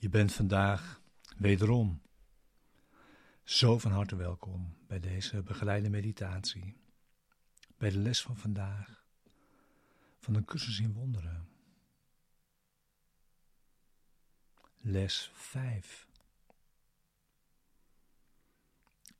Je 0.00 0.08
bent 0.08 0.32
vandaag 0.32 1.02
wederom 1.36 2.02
zo 3.44 3.78
van 3.78 3.90
harte 3.90 4.16
welkom 4.16 4.76
bij 4.86 5.00
deze 5.00 5.42
begeleide 5.42 5.90
meditatie, 5.90 6.76
bij 7.76 7.90
de 7.90 7.98
les 7.98 8.22
van 8.22 8.36
vandaag 8.36 9.04
van 10.18 10.34
een 10.34 10.44
cursus 10.44 10.80
in 10.80 10.92
wonderen. 10.92 11.48
Les 14.78 15.30
5. 15.34 16.08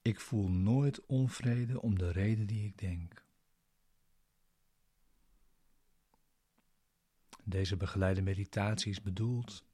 Ik 0.02 0.20
voel 0.20 0.48
nooit 0.48 1.06
onvrede 1.06 1.80
om 1.80 1.98
de 1.98 2.10
reden 2.10 2.46
die 2.46 2.66
ik 2.66 2.78
denk. 2.78 3.24
Deze 7.44 7.76
begeleide 7.76 8.22
meditatie 8.22 8.90
is 8.90 9.02
bedoeld 9.02 9.68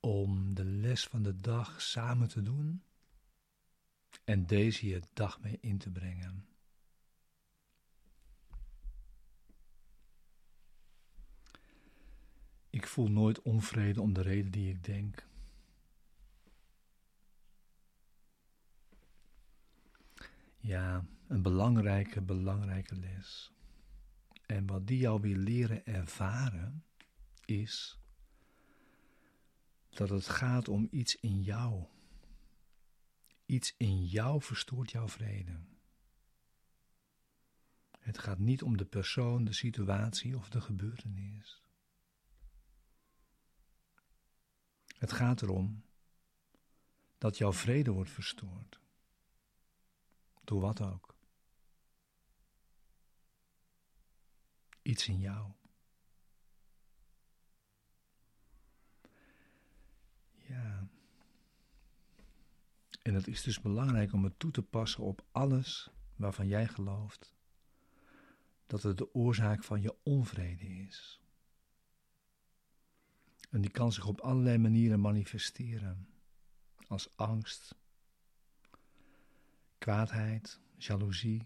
om 0.00 0.54
de 0.54 0.64
les 0.64 1.06
van 1.06 1.22
de 1.22 1.36
dag 1.36 1.82
samen 1.82 2.28
te 2.28 2.42
doen 2.42 2.82
en 4.24 4.46
deze 4.46 4.86
je 4.86 5.02
dag 5.12 5.40
mee 5.40 5.58
in 5.60 5.78
te 5.78 5.90
brengen. 5.90 6.48
Ik 12.70 12.86
voel 12.86 13.10
nooit 13.10 13.42
onvrede 13.42 14.00
om 14.00 14.12
de 14.12 14.22
reden 14.22 14.50
die 14.50 14.70
ik 14.70 14.84
denk. 14.84 15.26
Ja, 20.58 21.06
een 21.26 21.42
belangrijke, 21.42 22.20
belangrijke 22.20 22.96
les. 22.96 23.52
En 24.46 24.66
wat 24.66 24.86
die 24.86 24.98
jou 24.98 25.20
wil 25.20 25.36
leren 25.36 25.86
ervaren, 25.86 26.84
is 27.44 27.98
dat 29.98 30.08
het 30.08 30.28
gaat 30.28 30.68
om 30.68 30.88
iets 30.90 31.16
in 31.16 31.42
jou. 31.42 31.84
Iets 33.46 33.74
in 33.76 34.06
jou 34.06 34.42
verstoort 34.42 34.90
jouw 34.90 35.08
vrede. 35.08 35.60
Het 37.98 38.18
gaat 38.18 38.38
niet 38.38 38.62
om 38.62 38.76
de 38.76 38.84
persoon, 38.84 39.44
de 39.44 39.52
situatie 39.52 40.36
of 40.36 40.48
de 40.48 40.60
gebeurtenis. 40.60 41.62
Het 44.98 45.12
gaat 45.12 45.42
erom 45.42 45.84
dat 47.18 47.38
jouw 47.38 47.52
vrede 47.52 47.90
wordt 47.90 48.10
verstoord. 48.10 48.80
Door 50.44 50.60
wat 50.60 50.80
ook. 50.80 51.16
Iets 54.82 55.08
in 55.08 55.18
jou. 55.18 55.52
En 63.02 63.14
het 63.14 63.26
is 63.28 63.42
dus 63.42 63.60
belangrijk 63.60 64.12
om 64.12 64.24
het 64.24 64.38
toe 64.38 64.50
te 64.50 64.62
passen 64.62 65.02
op 65.02 65.24
alles 65.30 65.90
waarvan 66.16 66.46
jij 66.46 66.68
gelooft 66.68 67.36
dat 68.66 68.82
het 68.82 68.98
de 68.98 69.14
oorzaak 69.14 69.64
van 69.64 69.82
je 69.82 69.96
onvrede 70.02 70.66
is. 70.66 71.20
En 73.50 73.60
die 73.60 73.70
kan 73.70 73.92
zich 73.92 74.06
op 74.06 74.20
allerlei 74.20 74.58
manieren 74.58 75.00
manifesteren, 75.00 76.08
als 76.86 77.16
angst, 77.16 77.74
kwaadheid, 79.78 80.60
jaloezie 80.76 81.42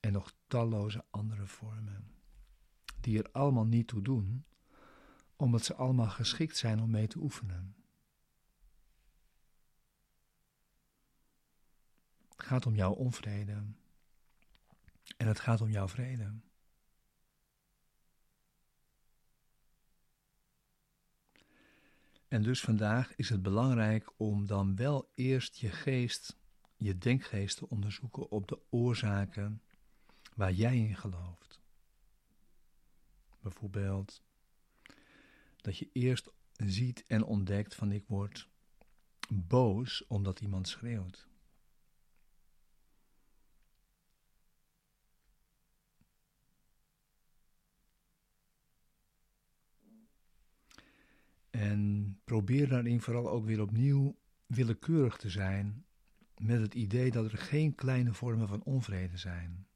en 0.00 0.12
nog 0.12 0.34
talloze 0.46 1.04
andere 1.10 1.46
vormen, 1.46 2.14
die 3.00 3.18
er 3.18 3.32
allemaal 3.32 3.66
niet 3.66 3.86
toe 3.86 4.02
doen, 4.02 4.44
omdat 5.36 5.64
ze 5.64 5.74
allemaal 5.74 6.10
geschikt 6.10 6.56
zijn 6.56 6.80
om 6.80 6.90
mee 6.90 7.06
te 7.06 7.18
oefenen. 7.18 7.81
Het 12.42 12.50
gaat 12.50 12.66
om 12.66 12.74
jouw 12.74 12.92
onvrede 12.92 13.62
en 15.16 15.26
het 15.26 15.40
gaat 15.40 15.60
om 15.60 15.70
jouw 15.70 15.88
vrede. 15.88 16.32
En 22.28 22.42
dus 22.42 22.60
vandaag 22.60 23.14
is 23.16 23.28
het 23.28 23.42
belangrijk 23.42 24.12
om 24.16 24.46
dan 24.46 24.76
wel 24.76 25.10
eerst 25.14 25.56
je 25.56 25.70
geest, 25.70 26.36
je 26.76 26.98
denkgeest 26.98 27.56
te 27.56 27.68
onderzoeken 27.68 28.30
op 28.30 28.48
de 28.48 28.58
oorzaken 28.70 29.62
waar 30.34 30.52
jij 30.52 30.76
in 30.76 30.96
gelooft. 30.96 31.60
Bijvoorbeeld 33.40 34.22
dat 35.56 35.78
je 35.78 35.88
eerst 35.92 36.30
ziet 36.52 37.04
en 37.06 37.24
ontdekt 37.24 37.74
van 37.74 37.92
ik 37.92 38.04
word 38.06 38.48
boos 39.28 40.06
omdat 40.06 40.40
iemand 40.40 40.68
schreeuwt. 40.68 41.30
En 51.52 52.11
probeer 52.24 52.68
daarin 52.68 53.00
vooral 53.00 53.30
ook 53.30 53.44
weer 53.44 53.60
opnieuw 53.60 54.16
willekeurig 54.46 55.16
te 55.16 55.30
zijn 55.30 55.84
met 56.38 56.60
het 56.60 56.74
idee 56.74 57.10
dat 57.10 57.32
er 57.32 57.38
geen 57.38 57.74
kleine 57.74 58.12
vormen 58.12 58.48
van 58.48 58.62
onvrede 58.62 59.16
zijn. 59.16 59.66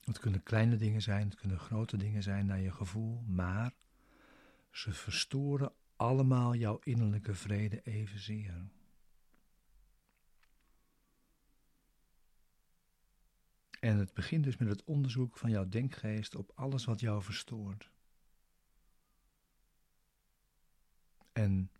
Het 0.00 0.18
kunnen 0.18 0.42
kleine 0.42 0.76
dingen 0.76 1.02
zijn, 1.02 1.28
het 1.28 1.38
kunnen 1.38 1.58
grote 1.58 1.96
dingen 1.96 2.22
zijn 2.22 2.46
naar 2.46 2.60
je 2.60 2.72
gevoel, 2.72 3.22
maar 3.26 3.74
ze 4.70 4.92
verstoren 4.92 5.72
allemaal 5.96 6.54
jouw 6.54 6.78
innerlijke 6.82 7.34
vrede 7.34 7.82
evenzeer. 7.82 8.68
En 13.80 13.96
het 13.96 14.14
begint 14.14 14.44
dus 14.44 14.56
met 14.56 14.68
het 14.68 14.84
onderzoek 14.84 15.36
van 15.38 15.50
jouw 15.50 15.68
denkgeest 15.68 16.34
op 16.34 16.52
alles 16.54 16.84
wat 16.84 17.00
jou 17.00 17.22
verstoort. 17.22 17.90
En 21.36 21.70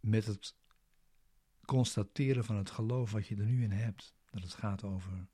met 0.00 0.26
het 0.26 0.54
constateren 1.64 2.44
van 2.44 2.56
het 2.56 2.70
geloof 2.70 3.12
wat 3.12 3.26
je 3.26 3.36
er 3.36 3.44
nu 3.44 3.62
in 3.62 3.70
hebt, 3.70 4.14
dat 4.30 4.42
het 4.42 4.54
gaat 4.54 4.84
over 4.84 5.26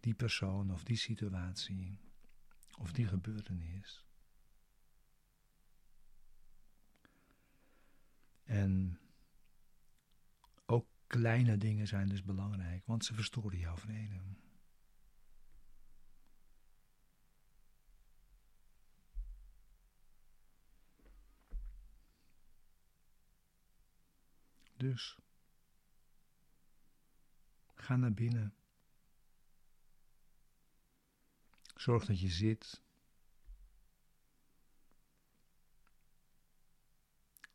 die 0.00 0.14
persoon 0.14 0.72
of 0.72 0.84
die 0.84 0.96
situatie 0.96 1.98
of 2.78 2.92
die 2.92 3.06
gebeurtenis. 3.06 4.04
En 8.42 8.98
ook 10.66 10.86
kleine 11.06 11.56
dingen 11.56 11.86
zijn 11.86 12.08
dus 12.08 12.22
belangrijk, 12.22 12.86
want 12.86 13.04
ze 13.04 13.14
verstoren 13.14 13.58
jouw 13.58 13.76
vrede. 13.76 14.20
Dus 24.86 25.18
ga 27.74 27.96
naar 27.96 28.12
binnen. 28.12 28.54
Zorg 31.76 32.04
dat 32.04 32.20
je 32.20 32.28
zit. 32.28 32.82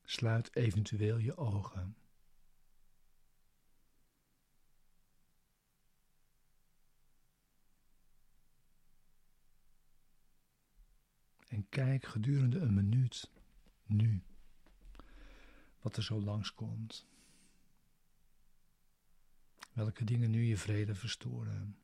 Sluit 0.03 0.55
eventueel 0.55 1.17
je 1.17 1.37
ogen. 1.37 1.95
En 11.47 11.69
kijk 11.69 12.05
gedurende 12.05 12.59
een 12.59 12.73
minuut 12.73 13.31
nu 13.85 14.23
wat 15.81 15.97
er 15.97 16.03
zo 16.03 16.21
langskomt. 16.21 17.10
Welke 19.73 20.03
dingen 20.03 20.29
nu 20.29 20.43
je 20.43 20.57
vrede 20.57 20.95
verstoren. 20.95 21.79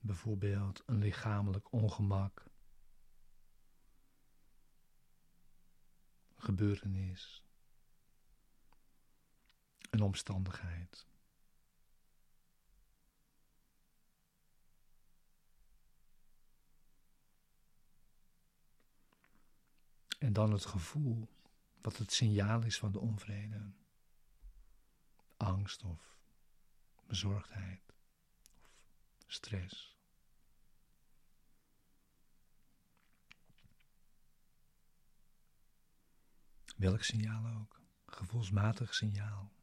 Bijvoorbeeld 0.00 0.82
een 0.86 0.98
lichamelijk 0.98 1.72
ongemak, 1.72 2.44
gebeurtenis, 6.36 7.42
een 9.90 10.02
omstandigheid. 10.02 11.06
En 20.18 20.32
dan 20.32 20.52
het 20.52 20.64
gevoel 20.64 21.28
wat 21.80 21.96
het 21.96 22.12
signaal 22.12 22.62
is 22.62 22.78
van 22.78 22.92
de 22.92 22.98
onvrede 22.98 23.72
angst 25.38 25.82
of 25.82 26.16
bezorgdheid 27.06 27.94
of 29.24 29.32
stress. 29.32 29.96
Welk 36.76 37.02
signaal 37.02 37.60
ook, 37.60 37.80
gevoelsmatig 38.06 38.94
signaal. 38.94 39.57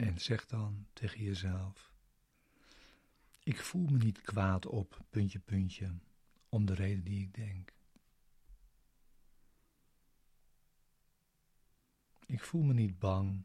En 0.00 0.20
zeg 0.20 0.46
dan 0.46 0.86
tegen 0.92 1.22
jezelf: 1.22 1.92
Ik 3.42 3.60
voel 3.60 3.86
me 3.86 3.96
niet 3.96 4.20
kwaad 4.20 4.66
op, 4.66 5.04
puntje, 5.10 5.38
puntje, 5.38 5.98
om 6.48 6.66
de 6.66 6.74
reden 6.74 7.04
die 7.04 7.22
ik 7.22 7.34
denk. 7.34 7.72
Ik 12.26 12.42
voel 12.44 12.62
me 12.62 12.72
niet 12.72 12.98
bang 12.98 13.44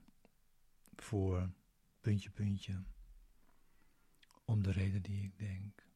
voor, 0.96 1.50
puntje, 2.00 2.30
puntje, 2.30 2.84
om 4.46 4.63
de 4.63 4.72
reden 4.72 5.01
die 5.01 5.24
ik 5.24 5.38
denk. 5.38 5.88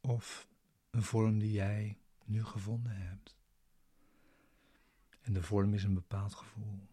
Of 0.00 0.48
een 0.90 1.02
vorm 1.02 1.38
die 1.38 1.52
jij 1.52 2.01
nu 2.32 2.44
gevonden 2.44 2.96
hebt. 2.96 3.36
En 5.22 5.32
de 5.32 5.42
vorm 5.42 5.74
is 5.74 5.84
een 5.84 5.94
bepaald 5.94 6.34
gevoel. 6.34 6.88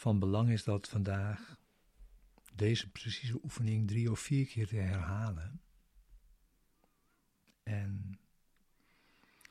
Van 0.00 0.18
belang 0.18 0.50
is 0.50 0.64
dat 0.64 0.88
vandaag 0.88 1.58
deze 2.54 2.90
precieze 2.90 3.42
oefening 3.42 3.88
drie 3.88 4.10
of 4.10 4.20
vier 4.20 4.46
keer 4.46 4.66
te 4.66 4.76
herhalen. 4.76 5.62
En 7.62 8.20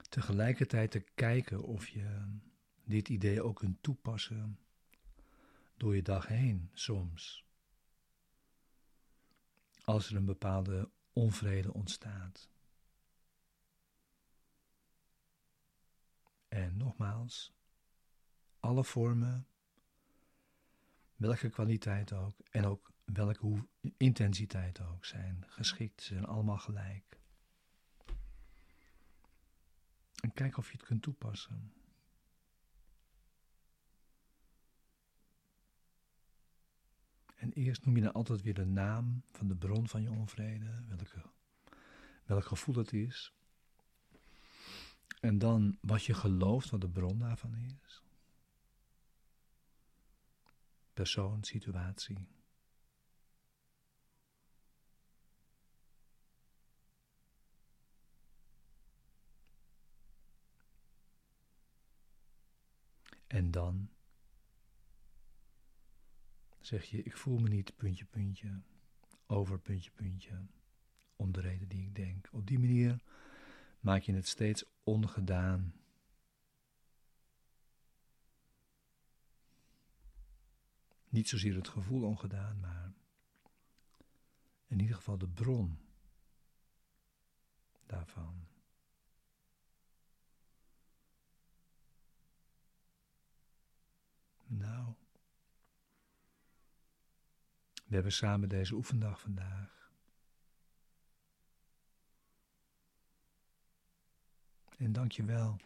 tegelijkertijd 0.09 0.91
te 0.91 0.99
kijken 0.99 1.63
of 1.63 1.87
je 1.87 2.37
dit 2.83 3.09
idee 3.09 3.41
ook 3.43 3.55
kunt 3.55 3.83
toepassen 3.83 4.59
door 5.77 5.95
je 5.95 6.01
dag 6.01 6.27
heen 6.27 6.69
soms. 6.73 7.45
Als 9.83 10.09
er 10.09 10.15
een 10.15 10.25
bepaalde 10.25 10.89
onvrede 11.13 11.73
ontstaat. 11.73 12.49
En 16.47 16.77
nogmaals, 16.77 17.53
alle 18.59 18.83
vormen 18.83 19.48
welke 21.19 21.49
kwaliteit 21.49 22.13
ook 22.13 22.35
en 22.51 22.65
ook 22.65 22.91
welke 23.05 23.67
intensiteit 23.97 24.81
ook 24.81 25.05
zijn 25.05 25.43
geschikt, 25.47 26.01
ze 26.01 26.13
zijn 26.13 26.25
allemaal 26.25 26.57
gelijk. 26.57 27.19
En 30.21 30.33
kijk 30.33 30.57
of 30.57 30.71
je 30.71 30.77
het 30.77 30.85
kunt 30.85 31.01
toepassen. 31.01 31.73
En 37.35 37.51
eerst 37.51 37.85
noem 37.85 37.95
je 37.95 38.01
dan 38.01 38.13
altijd 38.13 38.41
weer 38.41 38.53
de 38.53 38.65
naam 38.65 39.23
van 39.31 39.47
de 39.47 39.55
bron 39.55 39.87
van 39.87 40.01
je 40.01 40.11
onvrede, 40.11 40.83
welke, 40.87 41.21
welk 42.25 42.45
gevoel 42.45 42.75
het 42.75 42.93
is. 42.93 43.33
En 45.19 45.37
dan 45.37 45.77
wat 45.81 46.03
je 46.03 46.13
gelooft 46.13 46.69
wat 46.69 46.81
de 46.81 46.89
bron 46.89 47.19
daarvan 47.19 47.55
is. 47.55 48.03
Persoon, 50.99 51.43
situatie. 51.43 52.27
En 63.27 63.51
dan 63.51 63.89
zeg 66.59 66.85
je, 66.85 67.03
ik 67.03 67.17
voel 67.17 67.37
me 67.37 67.49
niet 67.49 67.75
puntje, 67.75 68.05
puntje, 68.05 68.61
over 69.27 69.59
puntje, 69.59 69.91
puntje, 69.91 70.47
om 71.15 71.31
de 71.31 71.41
reden 71.41 71.67
die 71.67 71.83
ik 71.83 71.95
denk. 71.95 72.29
Op 72.31 72.47
die 72.47 72.59
manier 72.59 73.03
maak 73.79 74.01
je 74.01 74.13
het 74.13 74.27
steeds 74.27 74.63
ongedaan 74.83 75.73
Niet 81.09 81.29
zozeer 81.29 81.55
het 81.55 81.67
gevoel 81.67 82.03
ongedaan, 82.03 82.59
maar 82.59 82.93
in 84.67 84.79
ieder 84.79 84.95
geval 84.95 85.17
de 85.17 85.27
bron 85.27 85.79
daarvan. 87.85 88.47
Nou, 94.45 94.93
we 97.85 97.93
hebben 97.93 98.11
samen 98.11 98.49
deze 98.49 98.75
oefendag 98.75 99.21
vandaag. 99.21 99.91
En 104.77 104.91
dank 104.91 105.11
je 105.11 105.23
wel. 105.23 105.57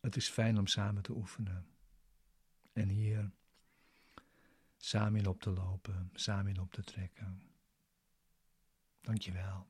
Het 0.00 0.16
is 0.16 0.28
fijn 0.28 0.58
om 0.58 0.66
samen 0.66 1.02
te 1.02 1.12
oefenen 1.12 1.75
en 2.76 2.88
hier 2.88 3.30
samen 4.76 5.20
in 5.20 5.26
op 5.26 5.40
te 5.40 5.50
lopen, 5.50 6.10
samen 6.14 6.54
in 6.54 6.60
op 6.60 6.72
te 6.72 6.82
trekken. 6.82 7.42
Dankjewel. 9.00 9.66